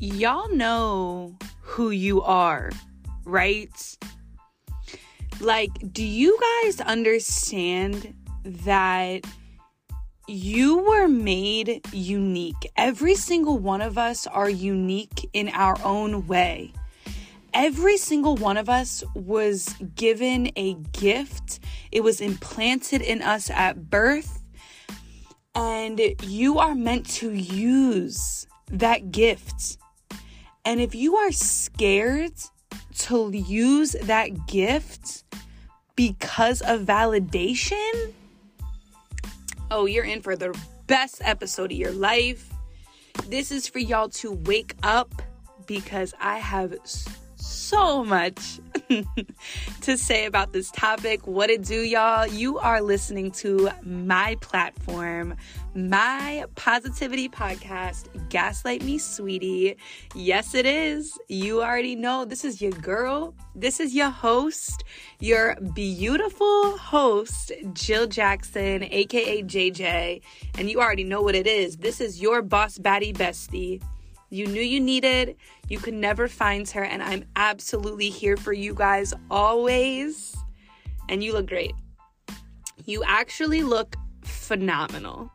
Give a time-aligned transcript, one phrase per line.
[0.00, 2.70] y'all know who you are,
[3.24, 3.96] right?
[5.40, 8.14] Like, do you guys understand
[8.44, 9.26] that
[10.26, 12.70] you were made unique?
[12.76, 16.72] Every single one of us are unique in our own way.
[17.52, 21.60] Every single one of us was given a gift,
[21.92, 24.42] it was implanted in us at birth,
[25.54, 29.76] and you are meant to use that gift.
[30.64, 32.34] And if you are scared
[32.98, 35.24] to use that gift
[35.96, 38.12] because of validation,
[39.70, 42.50] oh, you're in for the best episode of your life.
[43.28, 45.22] This is for y'all to wake up
[45.66, 46.74] because I have
[47.36, 48.60] so much
[49.82, 51.26] to say about this topic.
[51.26, 52.26] What it do, y'all?
[52.26, 55.36] You are listening to my platform,
[55.74, 59.76] my positivity podcast, Gaslight Me Sweetie.
[60.14, 61.18] Yes, it is.
[61.28, 63.34] You already know this is your girl.
[63.54, 64.84] This is your host,
[65.20, 70.22] your beautiful host, Jill Jackson, aka JJ.
[70.58, 71.76] And you already know what it is.
[71.76, 73.80] This is your boss baddie bestie.
[74.30, 75.36] You knew you needed,
[75.68, 80.36] you could never find her, and I'm absolutely here for you guys always.
[81.08, 81.74] And you look great.
[82.86, 85.32] You actually look phenomenal.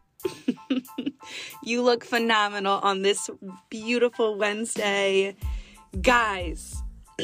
[1.64, 3.30] you look phenomenal on this
[3.70, 5.36] beautiful Wednesday.
[6.02, 6.82] Guys,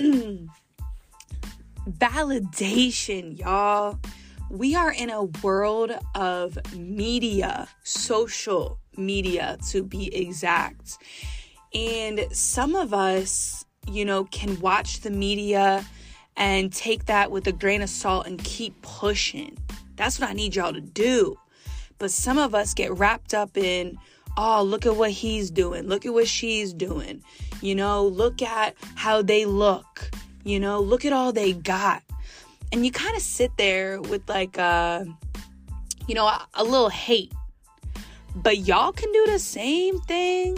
[1.88, 3.97] validation, y'all.
[4.50, 10.97] We are in a world of media, social media to be exact.
[11.73, 15.86] And some of us, you know, can watch the media
[16.38, 19.58] and take that with a grain of salt and keep pushing.
[19.95, 21.38] That's what I need y'all to do.
[21.97, 23.97] But some of us get wrapped up in,
[24.38, 25.88] oh, look at what he's doing.
[25.88, 27.23] Look at what she's doing.
[27.62, 30.09] You know, look at how they look.
[30.44, 32.01] You know, look at all they got.
[32.72, 35.06] And you kind of sit there with like, uh,
[36.07, 37.31] you know, a, a little hate.
[38.35, 40.57] But y'all can do the same thing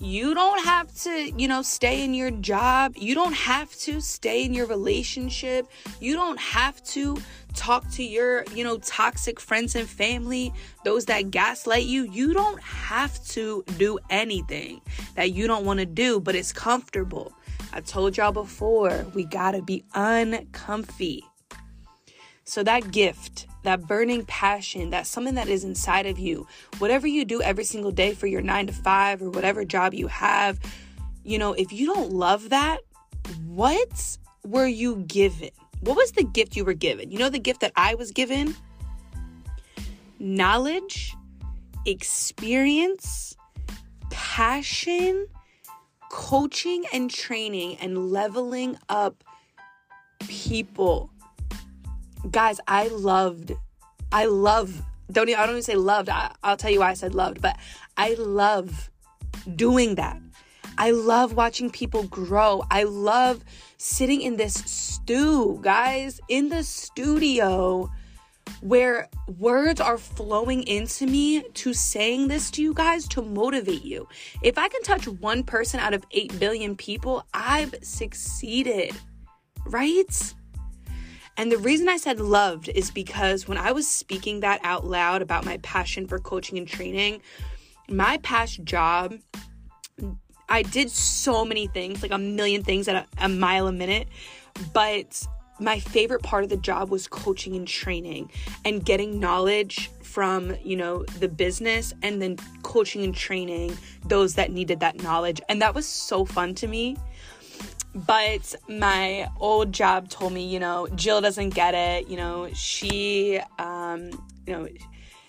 [0.00, 2.94] you don't have to, you know, stay in your job.
[2.96, 5.66] You don't have to stay in your relationship.
[6.00, 7.18] You don't have to
[7.54, 10.52] talk to your, you know, toxic friends and family,
[10.84, 12.04] those that gaslight you.
[12.04, 14.80] You don't have to do anything
[15.16, 17.32] that you don't want to do, but it's comfortable.
[17.72, 21.24] I told y'all before, we got to be uncomfy.
[22.44, 26.46] So that gift, that burning passion, that something that is inside of you.
[26.78, 30.06] Whatever you do every single day for your nine to five or whatever job you
[30.06, 30.58] have,
[31.22, 32.78] you know, if you don't love that,
[33.44, 35.50] what were you given?
[35.80, 37.10] What was the gift you were given?
[37.10, 38.56] You know, the gift that I was given?
[40.18, 41.14] Knowledge,
[41.84, 43.36] experience,
[44.08, 45.26] passion,
[46.10, 49.22] coaching and training, and leveling up
[50.20, 51.10] people
[52.30, 53.52] guys, I loved,
[54.12, 56.08] I love, don't even, I don't even say loved.
[56.08, 57.56] I, I'll tell you why I said loved, but
[57.96, 58.90] I love
[59.54, 60.20] doing that.
[60.76, 62.62] I love watching people grow.
[62.70, 63.44] I love
[63.78, 67.90] sitting in this stew, guys, in the studio
[68.60, 69.08] where
[69.38, 74.08] words are flowing into me to saying this to you guys to motivate you.
[74.42, 78.94] If I can touch one person out of 8 billion people, I've succeeded,
[79.66, 80.34] right?
[81.38, 85.22] And the reason I said loved is because when I was speaking that out loud
[85.22, 87.22] about my passion for coaching and training,
[87.88, 89.14] my past job,
[90.48, 94.08] I did so many things, like a million things at a, a mile a minute,
[94.74, 95.24] but
[95.60, 98.30] my favorite part of the job was coaching and training
[98.64, 104.50] and getting knowledge from you know the business and then coaching and training those that
[104.50, 105.40] needed that knowledge.
[105.48, 106.96] And that was so fun to me
[107.94, 112.08] but my old job told me, you know, Jill doesn't get it.
[112.08, 114.10] You know, she, um,
[114.46, 114.68] you know,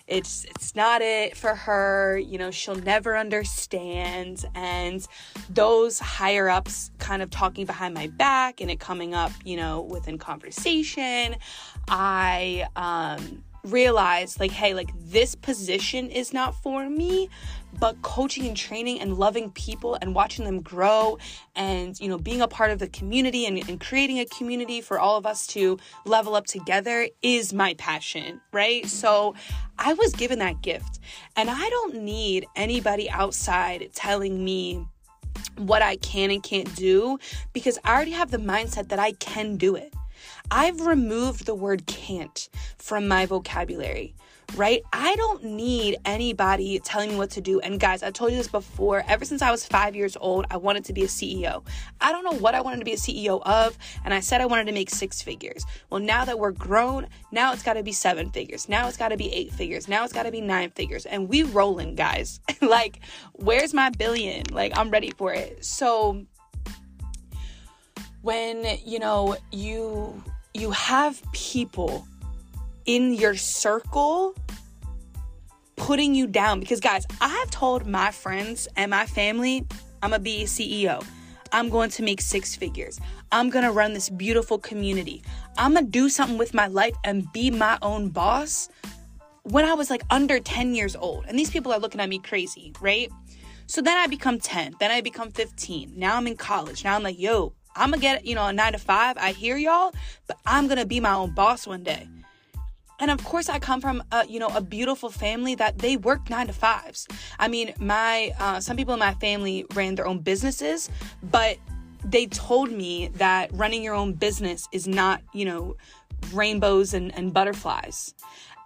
[0.10, 5.08] it's it's not it for her you know she'll never understand and
[5.50, 9.82] those higher ups kind of talking behind my back and it coming up you know
[9.82, 11.36] within conversation
[11.88, 17.30] i um realized like hey like this position is not for me
[17.80, 21.18] but coaching and training and loving people and watching them grow
[21.56, 25.00] and you know being a part of the community and, and creating a community for
[25.00, 28.86] all of us to level up together is my passion right?
[28.88, 29.36] So
[29.78, 31.00] i was given that gift.
[31.36, 34.86] And i don't need anybody outside telling me
[35.58, 37.18] what i can and can't do
[37.54, 39.94] because i already have the mindset that i can do it
[40.52, 44.16] I've removed the word can't from my vocabulary
[44.56, 44.82] right?
[44.92, 47.60] I don't need anybody telling me what to do.
[47.60, 49.04] And guys, I told you this before.
[49.08, 51.66] Ever since I was five years old, I wanted to be a CEO.
[52.02, 54.46] I don't know what I wanted to be a CEO of, and I said I
[54.46, 55.66] wanted to make six figures.
[55.90, 58.70] Well, now that we're grown, now it's got to be seven figures.
[58.70, 59.88] Now it's got to be eight figures.
[59.88, 61.06] Now it's got to be nine figures.
[61.06, 62.40] And we rolling, guys.
[62.62, 63.00] like,
[63.34, 64.44] where's my billion?
[64.52, 65.64] Like, I'm ready for it.
[65.64, 66.26] So
[68.22, 70.22] when you know you
[70.54, 72.08] you have people
[72.86, 74.36] in your circle
[75.76, 76.60] putting you down.
[76.60, 79.66] Because, guys, I have told my friends and my family,
[80.02, 81.06] I'm to be a CEO.
[81.52, 83.00] I'm going to make six figures.
[83.32, 85.24] I'm going to run this beautiful community.
[85.58, 88.70] I'm going to do something with my life and be my own boss
[89.44, 91.26] when I was like under 10 years old.
[91.28, 93.10] And these people are looking at me crazy, right?
[93.66, 95.94] So then I become 10, then I become 15.
[95.96, 96.84] Now I'm in college.
[96.84, 99.18] Now I'm like, yo, I'm gonna get, you know, a nine to five.
[99.18, 99.94] I hear y'all,
[100.28, 102.08] but I'm gonna be my own boss one day.
[103.00, 106.30] And of course, I come from a, you know a beautiful family that they work
[106.30, 107.08] nine to fives.
[107.40, 110.90] I mean, my uh, some people in my family ran their own businesses,
[111.24, 111.58] but
[112.04, 115.78] they told me that running your own business is not you know
[116.34, 118.14] rainbows and, and butterflies.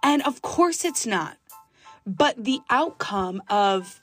[0.02, 1.36] And of course, it's not.
[2.06, 4.00] But the outcome of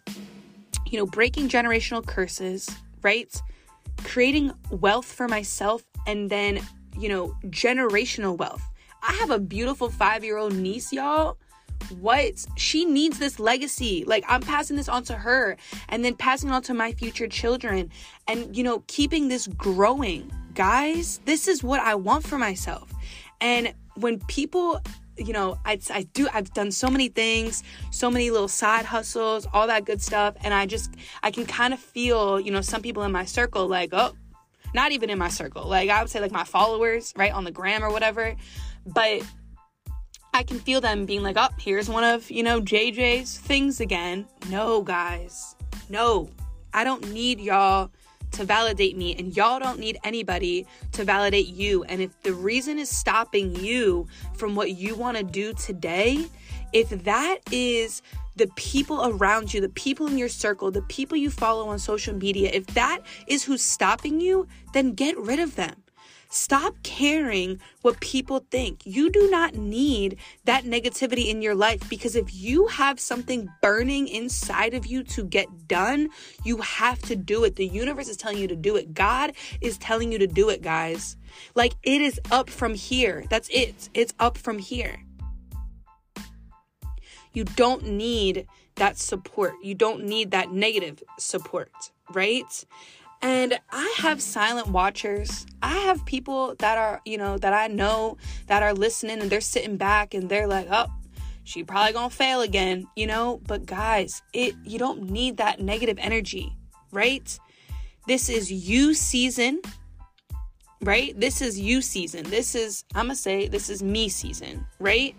[0.86, 2.70] you know breaking generational curses,
[3.04, 3.30] right?
[4.04, 6.60] Creating wealth for myself, and then
[6.98, 8.64] you know generational wealth
[9.04, 11.38] I have a beautiful five year old niece, y'all.
[12.00, 12.46] What?
[12.58, 14.04] She needs this legacy.
[14.06, 15.58] Like, I'm passing this on to her
[15.90, 17.90] and then passing it on to my future children
[18.28, 20.32] and, you know, keeping this growing.
[20.54, 22.92] Guys, this is what I want for myself.
[23.42, 24.80] And when people,
[25.18, 29.48] you know, I, I do, I've done so many things, so many little side hustles,
[29.54, 30.36] all that good stuff.
[30.44, 33.68] And I just, I can kind of feel, you know, some people in my circle
[33.68, 34.14] like, oh,
[34.74, 35.68] not even in my circle.
[35.68, 38.36] Like, I would say, like, my followers, right, on the gram or whatever
[38.86, 39.22] but
[40.34, 44.26] I can feel them being like, oh, here's one of, you know, JJ's things again.
[44.50, 45.56] No, guys.
[45.90, 46.30] No.
[46.74, 47.92] I don't need y'all
[48.32, 51.84] to validate me, and y'all don't need anybody to validate you.
[51.86, 56.28] And if the reason is stopping you from what you want to do today,
[56.74, 58.02] if that is
[58.38, 62.16] the people around you, the people in your circle, the people you follow on social
[62.16, 65.81] media, if that is who's stopping you, then get rid of them.
[66.34, 68.86] Stop caring what people think.
[68.86, 74.08] You do not need that negativity in your life because if you have something burning
[74.08, 76.08] inside of you to get done,
[76.46, 77.58] you have to do it.
[77.58, 78.94] The universe is telling you to do it.
[78.94, 81.18] God is telling you to do it, guys.
[81.54, 83.26] Like it is up from here.
[83.30, 83.90] That's it.
[83.94, 85.04] It's up from here.
[87.34, 89.56] You don't need that support.
[89.62, 92.66] You don't need that negative support, right?
[93.22, 95.46] And I have silent watchers.
[95.62, 99.42] I have people that are, you know, that I know that are listening and they're
[99.42, 100.88] sitting back and they're like, oh,
[101.44, 103.40] she probably gonna fail again, you know?
[103.46, 106.56] But guys, it you don't need that negative energy,
[106.92, 107.38] right?
[108.08, 109.62] This is you season,
[110.82, 111.18] right?
[111.20, 112.24] This is you season.
[112.24, 115.16] This is, I'm gonna say, this is me season, right?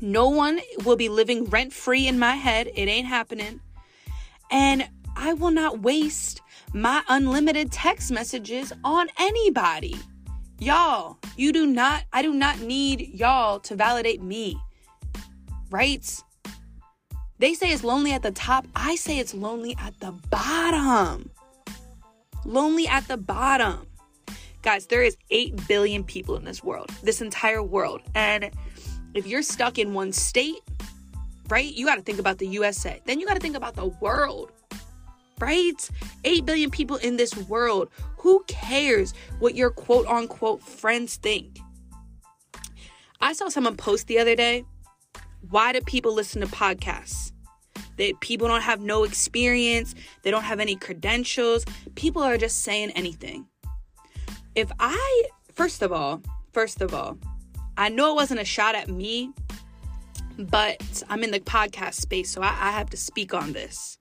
[0.00, 2.68] No one will be living rent free in my head.
[2.74, 3.60] It ain't happening.
[4.50, 6.40] And I will not waste
[6.72, 9.96] my unlimited text messages on anybody.
[10.58, 14.58] Y'all, you do not, I do not need y'all to validate me.
[15.70, 16.22] Right?
[17.38, 18.66] They say it's lonely at the top.
[18.74, 21.30] I say it's lonely at the bottom.
[22.44, 23.86] Lonely at the bottom.
[24.62, 28.00] Guys, there is 8 billion people in this world, this entire world.
[28.14, 28.50] And
[29.14, 30.60] if you're stuck in one state,
[31.48, 33.00] right, you got to think about the USA.
[33.04, 34.52] Then you got to think about the world
[35.38, 35.90] right?
[36.24, 37.88] 8 billion people in this world.
[38.18, 41.58] Who cares what your quote unquote friends think?
[43.20, 44.64] I saw someone post the other day
[45.50, 47.32] why do people listen to podcasts?
[47.96, 51.64] That people don't have no experience, they don't have any credentials,
[51.94, 53.46] people are just saying anything.
[54.54, 56.22] If I, first of all,
[56.52, 57.18] first of all,
[57.76, 59.32] I know it wasn't a shot at me,
[60.38, 63.98] but I'm in the podcast space, so I, I have to speak on this.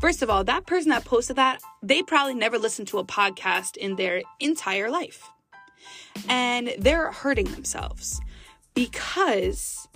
[0.00, 3.76] First of all, that person that posted that, they probably never listened to a podcast
[3.76, 5.28] in their entire life.
[6.28, 8.20] And they're hurting themselves
[8.74, 9.88] because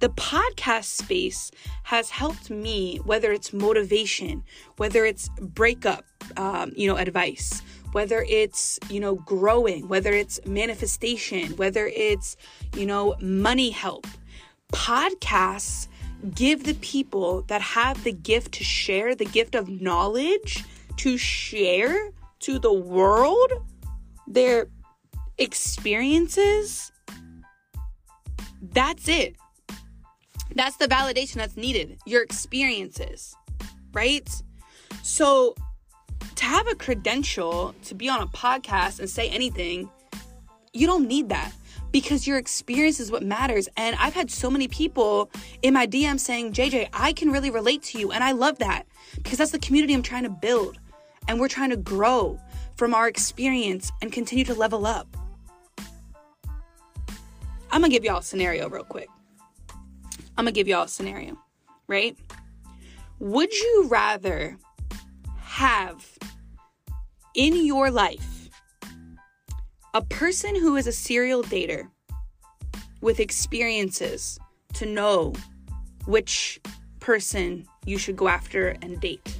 [0.00, 1.50] the podcast space
[1.84, 4.44] has helped me, whether it's motivation,
[4.76, 6.04] whether it's breakup,
[6.36, 7.62] um, you know, advice,
[7.92, 12.36] whether it's, you know, growing, whether it's manifestation, whether it's,
[12.76, 14.06] you know, money help.
[14.72, 15.88] Podcasts
[16.34, 20.64] give the people that have the gift to share, the gift of knowledge
[20.96, 22.10] to share
[22.40, 23.52] to the world,
[24.26, 24.68] their
[25.38, 26.92] experiences,
[28.60, 29.36] that's it.
[30.54, 31.98] That's the validation that's needed.
[32.06, 33.34] Your experiences,
[33.92, 34.28] right?
[35.02, 35.54] So,
[36.34, 39.90] to have a credential to be on a podcast and say anything,
[40.72, 41.52] you don't need that
[41.92, 43.68] because your experience is what matters.
[43.76, 45.30] And I've had so many people
[45.62, 48.12] in my DM saying, JJ, I can really relate to you.
[48.12, 48.84] And I love that
[49.16, 50.78] because that's the community I'm trying to build.
[51.26, 52.40] And we're trying to grow
[52.76, 55.16] from our experience and continue to level up.
[57.70, 59.08] I'm gonna give y'all a scenario real quick.
[60.36, 61.36] I'm gonna give y'all a scenario,
[61.86, 62.16] right?
[63.18, 64.56] Would you rather
[65.36, 66.06] have
[67.34, 68.37] in your life
[69.94, 71.88] a person who is a serial dater
[73.00, 74.38] with experiences
[74.74, 75.32] to know
[76.06, 76.60] which
[77.00, 79.36] person you should go after and date?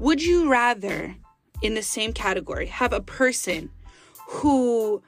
[0.00, 1.14] Would you rather,
[1.62, 3.70] in the same category, have a person
[4.26, 5.02] who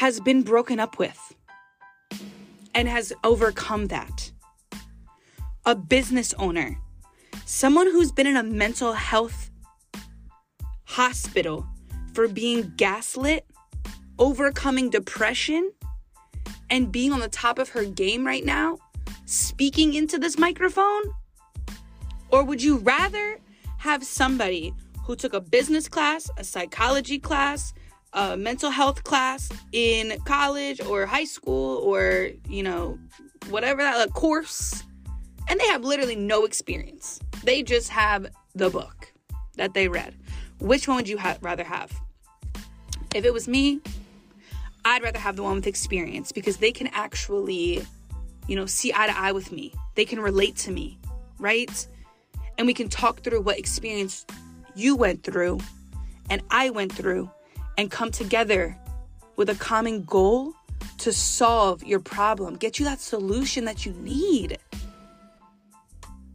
[0.00, 1.34] has been broken up with
[2.74, 4.32] and has overcome that.
[5.66, 6.78] A business owner,
[7.44, 9.50] someone who's been in a mental health
[10.84, 11.66] hospital
[12.14, 13.46] for being gaslit,
[14.18, 15.70] overcoming depression,
[16.68, 18.78] and being on the top of her game right now,
[19.26, 21.02] speaking into this microphone?
[22.30, 23.38] Or would you rather
[23.78, 24.72] have somebody
[25.04, 27.72] who took a business class, a psychology class,
[28.12, 32.98] a mental health class in college or high school or, you know,
[33.48, 34.82] whatever that course,
[35.48, 37.20] and they have literally no experience.
[37.44, 39.12] They just have the book
[39.56, 40.14] that they read.
[40.60, 41.90] Which one would you ha- rather have?
[43.14, 43.80] If it was me,
[44.84, 47.84] I'd rather have the one with experience because they can actually,
[48.46, 49.72] you know, see eye to eye with me.
[49.94, 50.98] They can relate to me,
[51.38, 51.86] right?
[52.58, 54.26] And we can talk through what experience
[54.74, 55.60] you went through
[56.28, 57.30] and I went through
[57.76, 58.76] and come together
[59.36, 60.52] with a common goal
[60.98, 64.58] to solve your problem, get you that solution that you need.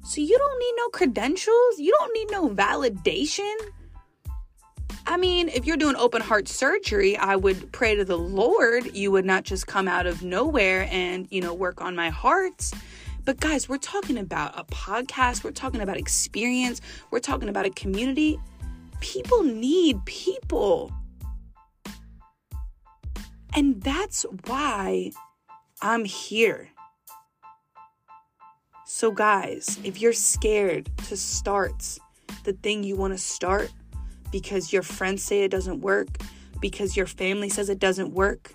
[0.04, 3.56] So you don't need no credentials, you don't need no validation.
[5.08, 9.12] I mean, if you're doing open heart surgery, I would pray to the Lord you
[9.12, 12.72] would not just come out of nowhere and, you know, work on my heart.
[13.24, 16.82] But guys, we're talking about a podcast, we're talking about experience,
[17.12, 18.40] we're talking about a community.
[19.00, 20.92] People need people.
[23.56, 25.12] And that's why
[25.82, 26.70] I'm here.
[28.86, 32.00] So, guys, if you're scared to start
[32.44, 33.72] the thing you want to start
[34.32, 36.08] because your friends say it doesn't work,
[36.60, 38.54] because your family says it doesn't work,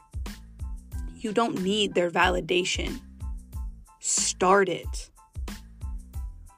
[1.16, 2.98] you don't need their validation.
[3.98, 5.10] Start it.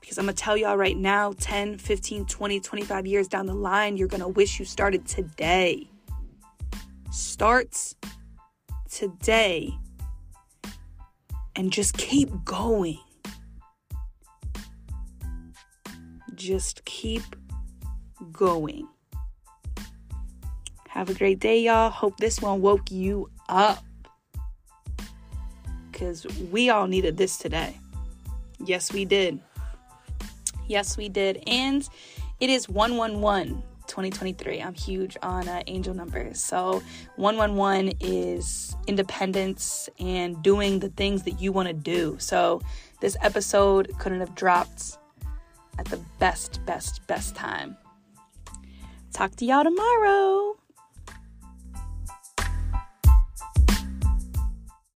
[0.01, 3.55] Because I'm going to tell y'all right now 10, 15, 20, 25 years down the
[3.55, 5.91] line, you're going to wish you started today.
[7.11, 7.97] Starts
[8.91, 9.75] today
[11.57, 12.99] and just keep going.
[16.35, 17.23] Just keep
[18.31, 18.89] going.
[20.93, 21.89] Have a great day, y'all.
[21.89, 23.83] Hope this one woke you up.
[25.91, 27.79] Because we all needed this today.
[28.63, 29.41] Yes, we did.
[30.69, 31.43] Yes, we did.
[31.47, 31.89] And
[32.41, 34.61] it is 111 2023.
[34.61, 36.43] I'm huge on uh, angel numbers.
[36.43, 36.83] So
[37.17, 42.17] 111 is independence and doing the things that you want to do.
[42.19, 42.61] So
[43.01, 44.99] this episode couldn't have dropped
[45.79, 47.79] at the best, best, best time.
[49.15, 50.59] Talk to y'all tomorrow.